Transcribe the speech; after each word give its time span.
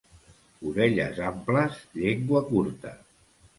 Orelles 0.69 1.19
amples, 1.27 1.77
llengua 2.01 2.43
curta. 2.51 2.97